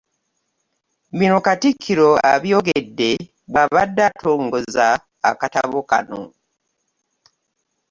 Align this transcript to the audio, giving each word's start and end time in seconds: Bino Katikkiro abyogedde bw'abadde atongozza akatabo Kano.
Bino 1.17 1.37
Katikkiro 1.45 2.09
abyogedde 2.33 3.09
bw'abadde 3.49 4.01
atongozza 4.09 4.85
akatabo 5.29 5.79
Kano. 5.89 6.21